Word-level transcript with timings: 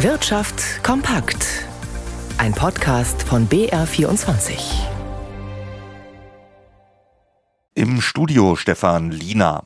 Wirtschaft 0.00 0.84
kompakt. 0.84 1.64
Ein 2.36 2.52
Podcast 2.52 3.22
von 3.22 3.48
BR24. 3.48 4.58
Im 7.74 8.02
Studio 8.02 8.56
Stefan 8.56 9.10
Lina. 9.10 9.64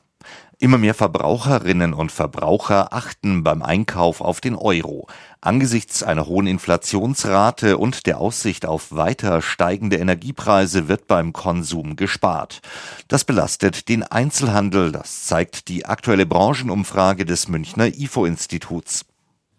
Immer 0.60 0.78
mehr 0.78 0.94
Verbraucherinnen 0.94 1.92
und 1.94 2.12
Verbraucher 2.12 2.92
achten 2.92 3.42
beim 3.42 3.60
Einkauf 3.60 4.20
auf 4.20 4.40
den 4.40 4.54
Euro. 4.54 5.08
Angesichts 5.40 6.04
einer 6.04 6.26
hohen 6.26 6.46
Inflationsrate 6.46 7.76
und 7.76 8.06
der 8.06 8.20
Aussicht 8.20 8.66
auf 8.66 8.92
weiter 8.92 9.42
steigende 9.42 9.96
Energiepreise 9.96 10.86
wird 10.86 11.08
beim 11.08 11.32
Konsum 11.32 11.96
gespart. 11.96 12.60
Das 13.08 13.24
belastet 13.24 13.88
den 13.88 14.04
Einzelhandel, 14.04 14.92
das 14.92 15.24
zeigt 15.24 15.66
die 15.66 15.86
aktuelle 15.86 16.24
Branchenumfrage 16.24 17.24
des 17.24 17.48
Münchner 17.48 17.88
IFO-Instituts. 17.88 19.09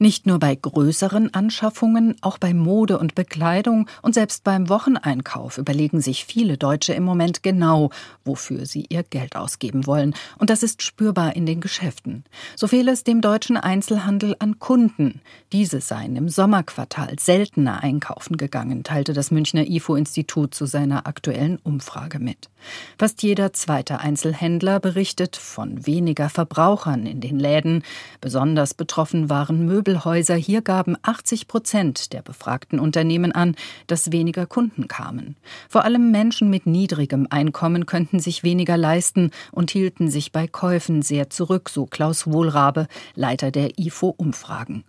Nicht 0.02 0.26
nur 0.26 0.40
bei 0.40 0.56
größeren 0.56 1.32
Anschaffungen, 1.36 2.16
auch 2.22 2.40
bei 2.40 2.56
Mode 2.56 2.98
und 2.98 3.14
Bekleidung 3.14 3.88
und 4.02 4.16
selbst 4.16 4.44
beim 4.44 4.68
Wocheneinkauf 4.68 5.60
überlegen 5.60 6.02
sich 6.02 6.26
viele 6.26 6.58
Deutsche 6.58 6.94
im 6.94 7.04
Moment 7.04 7.44
genau, 7.44 7.92
wofür 8.26 8.66
sie 8.66 8.88
ihr 8.90 9.04
Geld 9.04 9.36
ausgeben 9.36 9.86
wollen. 9.86 10.16
Und 10.40 10.50
das 10.50 10.64
ist 10.64 10.82
spürbar 10.82 11.36
in 11.36 11.46
den 11.46 11.62
Geschäften. 11.62 12.24
So 12.56 12.66
fehle 12.66 12.92
es 12.92 13.04
dem 13.04 13.22
deutschen 13.22 13.58
Einzelhandel 13.58 14.36
an 14.40 14.58
Kunden. 14.58 15.22
Diese 15.52 15.82
seien 15.82 16.16
im 16.16 16.30
Sommerquartal 16.30 17.20
seltener 17.20 17.84
einkaufen 17.84 18.38
gegangen, 18.38 18.84
teilte 18.84 19.14
das 19.14 19.30
Münchner 19.30 19.68
IFO-Institut 19.68 20.56
zu 20.56 20.66
seiner 20.66 21.06
aktuellen 21.06 21.60
Umfrage 21.62 22.18
mit. 22.18 22.50
Fast 22.98 23.22
jeder 23.22 23.54
zweite 23.54 24.00
Einzelhändler 24.00 24.80
berichtet 24.80 25.36
von 25.36 25.86
weniger 25.86 26.30
Verbrauchern 26.30 27.06
in 27.06 27.22
den 27.22 27.40
Läden. 27.40 27.84
Besonders 28.20 28.74
betroffen 28.74 29.30
waren 29.30 29.66
Möbel 29.66 29.91
Möbelhäuser. 29.92 30.36
Hier 30.36 30.62
gaben 30.62 30.96
80 31.02 31.48
Prozent 31.48 32.14
der 32.14 32.22
befragten 32.22 32.80
Unternehmen 32.80 33.34
an, 33.34 33.56
dass 33.88 34.12
weniger 34.12 34.46
Kunden 34.46 34.88
kamen. 34.88 35.36
Vor 35.68 35.84
allem 35.84 36.12
Menschen 36.12 36.50
mit 36.50 36.66
niedrigem 36.66 37.28
Einkommen 37.30 37.86
könnten 37.86 38.20
sich 38.20 38.44
weniger 38.44 38.78
leisten 38.78 39.32
und 39.52 39.72
hielten 39.72 40.10
sich 40.10 40.32
bei 40.32 40.48
Käufen 40.48 41.02
sehr 41.02 41.30
zurück, 41.30 41.70
so 41.70 41.86
Klaus 41.86 42.26
Wohlrabe, 42.28 42.88
Leiter 43.16 43.52
der 43.52 43.78
IFO-Umfragen. 43.78 44.86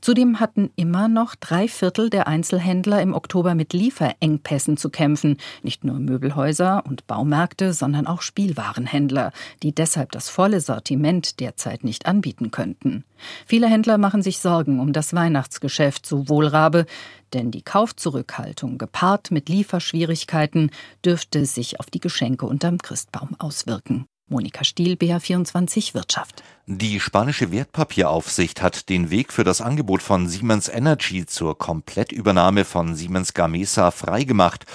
Zudem 0.00 0.40
hatten 0.40 0.70
immer 0.76 1.08
noch 1.08 1.34
drei 1.34 1.68
Viertel 1.68 2.10
der 2.10 2.26
Einzelhändler 2.26 3.00
im 3.02 3.14
Oktober 3.14 3.54
mit 3.54 3.72
Lieferengpässen 3.72 4.76
zu 4.76 4.90
kämpfen. 4.90 5.36
Nicht 5.62 5.84
nur 5.84 5.98
Möbelhäuser 5.98 6.84
und 6.86 7.06
Baumärkte, 7.06 7.72
sondern 7.72 8.06
auch 8.06 8.22
Spielwarenhändler, 8.22 9.32
die 9.62 9.74
deshalb 9.74 10.12
das 10.12 10.28
volle 10.28 10.60
Sortiment 10.60 11.40
derzeit 11.40 11.84
nicht 11.84 12.06
anbieten 12.06 12.50
könnten. 12.50 13.04
Viele 13.46 13.68
Händler 13.68 13.98
machen 13.98 14.22
sich 14.22 14.38
Sorgen 14.38 14.80
um 14.80 14.92
das 14.92 15.14
Weihnachtsgeschäft, 15.14 16.06
so 16.06 16.28
Wohlrabe, 16.28 16.86
denn 17.32 17.50
die 17.50 17.62
Kaufzurückhaltung 17.62 18.78
gepaart 18.78 19.30
mit 19.30 19.48
Lieferschwierigkeiten 19.48 20.70
dürfte 21.04 21.44
sich 21.44 21.80
auf 21.80 21.86
die 21.86 22.00
Geschenke 22.00 22.46
unterm 22.46 22.78
Christbaum 22.78 23.36
auswirken. 23.38 24.06
Monika 24.28 24.64
Stiel, 24.64 24.94
BR24 24.94 25.94
Wirtschaft. 25.94 26.42
Die 26.66 26.98
spanische 26.98 27.52
Wertpapieraufsicht 27.52 28.60
hat 28.60 28.88
den 28.88 29.10
Weg 29.10 29.32
für 29.32 29.44
das 29.44 29.60
Angebot 29.60 30.02
von 30.02 30.28
Siemens 30.28 30.68
Energy 30.68 31.26
zur 31.26 31.56
Komplettübernahme 31.56 32.64
von 32.64 32.96
Siemens 32.96 33.34
Gamesa 33.34 33.92
freigemacht. 33.92 34.66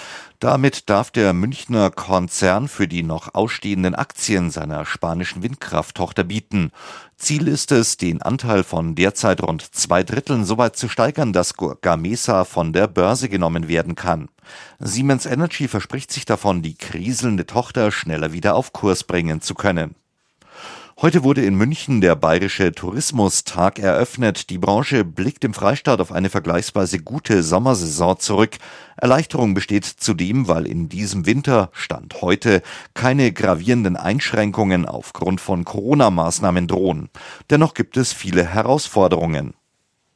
Damit 0.42 0.90
darf 0.90 1.12
der 1.12 1.34
Münchner 1.34 1.92
Konzern 1.92 2.68
für 2.68 2.88
die 2.88 3.04
noch 3.04 3.36
ausstehenden 3.36 3.94
Aktien 3.94 4.50
seiner 4.50 4.88
spanischen 4.88 5.44
Windkrafttochter 5.44 6.24
bieten. 6.24 6.72
Ziel 7.16 7.48
ist 7.48 7.72
es, 7.72 7.98
den 7.98 8.24
Anteil 8.24 8.64
von 8.64 8.96
derzeit 8.96 9.44
rund 9.44 9.62
zwei 9.62 10.02
Dritteln 10.02 10.44
so 10.44 10.58
weit 10.58 10.76
zu 10.76 10.90
steigern, 10.90 11.32
dass 11.32 11.54
Gamesa 11.82 12.44
von 12.44 12.74
der 12.74 12.88
Börse 12.88 13.30
genommen 13.30 13.68
werden 13.68 13.94
kann. 13.94 14.30
Siemens 14.80 15.28
Energy 15.28 15.68
verspricht 15.68 16.12
sich 16.12 16.26
davon, 16.26 16.64
die 16.64 16.74
kriselnde 16.74 17.46
Tochter 17.46 17.92
schneller 17.92 18.34
wieder 18.34 18.56
auf 18.56 18.74
Kurs 18.74 19.04
bringen 19.04 19.42
zu 19.42 19.54
können. 19.54 19.94
Heute 21.00 21.24
wurde 21.24 21.44
in 21.44 21.56
München 21.56 22.02
der 22.02 22.16
Bayerische 22.16 22.74
Tourismustag 22.74 23.80
eröffnet. 23.80 24.50
Die 24.50 24.58
Branche 24.58 25.04
blickt 25.04 25.44
im 25.44 25.54
Freistaat 25.54 26.00
auf 26.00 26.12
eine 26.12 26.30
vergleichsweise 26.30 27.00
gute 27.00 27.42
Sommersaison 27.42 28.20
zurück. 28.20 28.58
Erleichterung 28.98 29.54
besteht 29.54 29.86
zudem, 29.86 30.48
weil 30.48 30.68
in 30.68 30.90
diesem 30.90 31.26
Winter, 31.26 31.72
Stand 31.74 32.22
heute, 32.22 32.62
keine 32.94 33.32
gravierenden 33.32 33.96
Einschränkungen 33.96 34.86
aufgrund 34.86 35.42
von 35.42 35.66
Corona-Maßnahmen 35.66 36.68
drohen. 36.68 37.10
Dennoch 37.50 37.74
gibt 37.74 37.98
es 37.98 38.14
viele 38.14 38.46
Herausforderungen. 38.46 39.56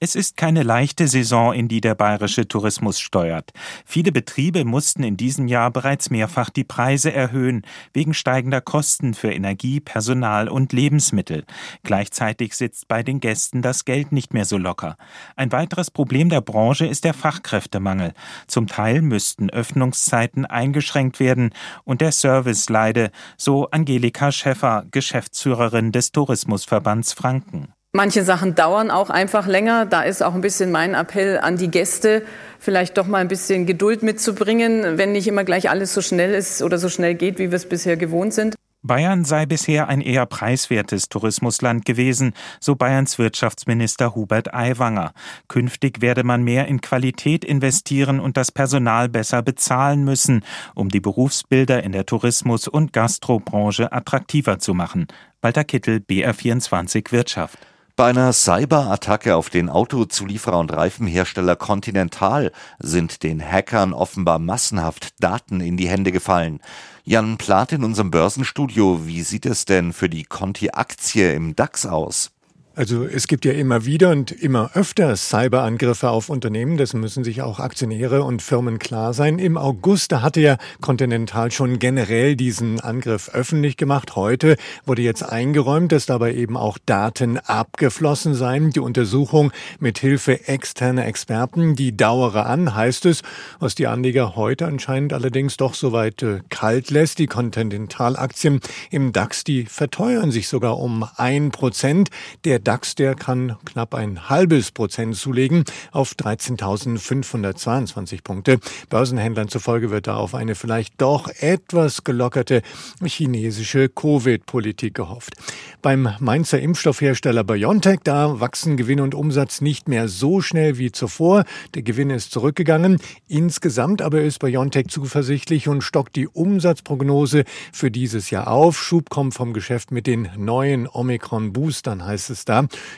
Es 0.06 0.14
ist 0.14 0.38
keine 0.38 0.62
leichte 0.62 1.08
Saison, 1.08 1.52
in 1.52 1.68
die 1.68 1.82
der 1.82 1.96
bayerische 1.96 2.48
Tourismus 2.48 3.00
steuert. 3.00 3.50
Viele 3.88 4.12
Betriebe 4.12 4.64
mussten 4.64 5.02
in 5.02 5.18
diesem 5.18 5.48
Jahr 5.48 5.72
bereits 5.72 6.12
mehrfach 6.12 6.52
die 6.52 6.64
Preise 6.64 7.12
erhöhen, 7.12 7.64
wegen 7.92 8.14
steigender 8.14 8.62
Kosten 8.62 9.16
für 9.16 9.32
Energie, 9.32 9.80
Personal 9.80 10.48
und 10.48 10.74
Lebensmittel. 10.74 11.44
Gleichzeitig 11.82 12.56
sitzt 12.56 12.88
bei 12.88 13.02
den 13.02 13.20
Gästen 13.20 13.64
das 13.64 13.84
Geld 13.84 14.12
nicht 14.12 14.32
mehr 14.32 14.46
so 14.46 14.60
locker. 14.60 14.96
Ein 15.36 15.52
weiteres 15.52 15.90
Problem 15.90 16.30
der 16.30 16.42
Branche 16.42 16.86
ist 16.86 17.04
der 17.04 17.16
Fachkräftemangel. 17.16 18.14
Zum 18.46 18.68
Teil 18.68 19.02
müssten 19.02 19.50
Öffnungszeiten 19.50 20.46
eingeschränkt 20.46 21.20
werden 21.20 21.50
und 21.84 22.02
der 22.02 22.12
Service 22.12 22.70
leide, 22.70 23.10
so 23.38 23.72
Angelika 23.72 24.32
Schäffer, 24.32 24.86
Geschäftsführerin 24.92 25.92
des 25.92 26.12
Tourismusverbands 26.12 27.14
Franken. 27.14 27.74
Manche 27.96 28.26
Sachen 28.26 28.56
dauern 28.56 28.92
auch 28.92 29.10
einfach 29.10 29.48
länger. 29.48 29.86
Da 29.86 30.02
ist 30.02 30.22
auch 30.22 30.36
ein 30.36 30.42
bisschen 30.42 30.70
mein 30.70 30.96
Appell 30.96 31.38
an 31.38 31.56
die 31.56 31.72
Gäste, 31.72 32.24
vielleicht 32.60 32.98
doch 32.98 33.08
mal 33.08 33.20
ein 33.20 33.30
bisschen 33.30 33.66
Geduld 33.66 34.04
mitzubringen, 34.04 34.98
wenn 34.98 35.14
nicht 35.14 35.30
immer 35.30 35.46
gleich 35.46 35.70
alles 35.70 35.94
so 35.94 36.02
schnell 36.02 36.34
ist 36.34 36.62
oder 36.62 36.78
so 36.78 36.90
schnell 36.90 37.16
geht, 37.16 37.40
wie 37.40 37.52
wir 37.52 37.56
es 37.56 37.70
bisher 37.70 37.96
gewohnt 37.96 38.34
sind. 38.34 38.56
Bayern 38.84 39.24
sei 39.24 39.46
bisher 39.46 39.88
ein 39.88 40.02
eher 40.02 40.26
preiswertes 40.26 41.08
Tourismusland 41.08 41.86
gewesen, 41.86 42.34
so 42.60 42.76
Bayerns 42.76 43.18
Wirtschaftsminister 43.18 44.14
Hubert 44.14 44.54
Aiwanger. 44.54 45.14
Künftig 45.48 46.02
werde 46.02 46.26
man 46.26 46.44
mehr 46.44 46.68
in 46.68 46.82
Qualität 46.82 47.46
investieren 47.46 48.20
und 48.20 48.36
das 48.36 48.52
Personal 48.52 49.08
besser 49.08 49.42
bezahlen 49.42 50.04
müssen, 50.04 50.44
um 50.76 50.90
die 50.90 51.00
Berufsbilder 51.00 51.82
in 51.82 51.94
der 51.94 52.06
Tourismus- 52.06 52.68
und 52.68 52.92
Gastrobranche 52.92 53.94
attraktiver 53.94 54.60
zu 54.60 54.74
machen. 54.74 55.08
Walter 55.42 55.64
Kittel, 55.64 56.00
BR24 56.00 57.14
Wirtschaft. 57.14 57.58
Bei 57.98 58.10
einer 58.10 58.34
Cyberattacke 58.34 59.38
auf 59.38 59.50
den 59.50 59.70
Autozulieferer 59.70 60.60
und 60.60 60.74
Reifenhersteller 60.74 61.56
Continental 61.56 62.52
sind 62.78 63.24
den 63.24 63.42
Hackern 63.42 63.94
offenbar 63.94 64.38
massenhaft 64.38 65.14
Daten 65.24 65.62
in 65.62 65.78
die 65.78 65.88
Hände 65.88 66.12
gefallen. 66.12 66.60
Jan 67.06 67.38
Plath 67.38 67.72
in 67.72 67.86
unserem 67.86 68.12
Börsenstudio, 68.12 69.08
wie 69.08 69.22
sieht 69.22 69.46
es 69.46 69.64
denn 69.64 69.94
für 69.94 70.10
die 70.10 70.26
Conti-Aktie 70.26 71.32
im 71.32 71.56
DAX 71.56 71.86
aus? 71.86 72.35
Also 72.78 73.06
es 73.06 73.28
gibt 73.28 73.46
ja 73.46 73.54
immer 73.54 73.86
wieder 73.86 74.10
und 74.10 74.34
immer 74.34 74.72
öfter 74.74 75.16
Cyberangriffe 75.16 76.10
auf 76.10 76.28
Unternehmen. 76.28 76.76
Das 76.76 76.94
müssen 76.94 77.24
sich 77.24 77.42
auch 77.42 77.62
Aktionäre 77.62 78.24
und 78.24 78.42
Firmen 78.42 78.80
klar 78.80 79.14
sein. 79.14 79.40
Im 79.40 79.58
August, 79.58 80.12
da 80.12 80.22
hatte 80.22 80.42
ja 80.42 80.58
Continental 80.82 81.52
schon 81.52 81.80
generell 81.80 82.36
diesen 82.36 82.82
Angriff 82.82 83.30
öffentlich 83.30 83.78
gemacht. 83.78 84.18
Heute 84.18 84.58
wurde 84.86 85.04
jetzt 85.04 85.24
eingeräumt, 85.24 85.94
dass 85.94 86.06
dabei 86.06 86.36
eben 86.36 86.58
auch 86.58 86.78
Daten 86.86 87.38
abgeflossen 87.38 88.36
seien. 88.36 88.72
Die 88.72 88.82
Untersuchung 88.82 89.54
mit 89.80 89.98
Hilfe 90.00 90.46
externer 90.50 91.06
Experten, 91.06 91.78
die 91.78 91.96
dauere 91.96 92.46
an, 92.46 92.76
heißt 92.76 93.06
es, 93.06 93.22
was 93.58 93.76
die 93.76 93.88
Anleger 93.88 94.36
heute 94.36 94.66
anscheinend 94.66 95.14
allerdings 95.14 95.56
doch 95.56 95.76
soweit 95.76 96.22
äh, 96.24 96.42
kalt 96.50 96.90
lässt. 96.90 97.20
Die 97.20 97.28
Continental-Aktien 97.28 98.60
im 98.92 99.14
DAX, 99.14 99.46
die 99.46 99.64
verteuern 99.64 100.32
sich 100.32 100.50
sogar 100.50 100.78
um 100.78 101.08
ein 101.16 101.52
Prozent. 101.52 102.10
Der 102.44 102.65
DAX, 102.66 102.96
der 102.96 103.16
kann 103.16 103.56
knapp 103.64 103.94
ein 103.94 104.28
halbes 104.28 104.72
Prozent 104.72 105.16
zulegen 105.16 105.64
auf 105.92 106.14
13.522 106.14 108.24
Punkte. 108.24 108.60
Börsenhändlern 108.90 109.48
zufolge 109.48 109.92
wird 109.92 110.08
da 110.08 110.16
auf 110.16 110.34
eine 110.34 110.56
vielleicht 110.56 111.00
doch 111.00 111.30
etwas 111.40 112.04
gelockerte 112.04 112.64
chinesische 113.04 113.88
Covid-Politik 113.88 114.96
gehofft. 114.96 115.36
Beim 115.84 116.10
Mainzer 116.20 116.60
Impfstoffhersteller 116.60 117.44
BioNTech, 117.44 118.00
da 118.04 118.40
wachsen 118.40 118.78
Gewinn 118.78 119.00
und 119.00 119.14
Umsatz 119.14 119.62
nicht 119.62 119.88
mehr 119.88 120.08
so 120.08 120.42
schnell 120.42 120.80
wie 120.80 120.92
zuvor. 120.92 121.46
Der 121.76 121.84
Gewinn 121.84 122.10
ist 122.10 122.32
zurückgegangen. 122.32 122.98
Insgesamt 123.28 124.02
aber 124.02 124.22
ist 124.22 124.40
BioNTech 124.40 124.88
zuversichtlich 124.88 125.68
und 125.68 125.84
stockt 125.84 126.16
die 126.16 126.28
Umsatzprognose 126.28 127.44
für 127.72 127.92
dieses 127.92 128.32
Jahr 128.32 128.48
auf. 128.48 128.82
Schub 128.82 129.12
kommt 129.12 129.36
vom 129.36 129.54
Geschäft 129.54 129.92
mit 129.92 130.08
den 130.08 130.30
neuen 130.36 130.88
Omikron-Boostern, 130.88 132.04
heißt 132.04 132.32
es 132.32 132.46
da. 132.46 132.55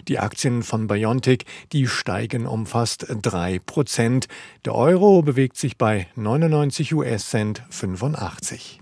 Die 0.07 0.19
Aktien 0.19 0.63
von 0.63 0.88
Biontech, 0.88 1.45
die 1.71 1.88
steigen 1.88 2.45
um 2.45 2.65
fast 2.65 3.06
drei 3.21 3.59
Prozent. 3.59 4.27
Der 4.65 4.75
Euro 4.75 5.21
bewegt 5.21 5.57
sich 5.57 5.77
bei 5.77 6.07
99 6.15 6.94
US-Cent 6.94 7.63
85. 7.69 8.75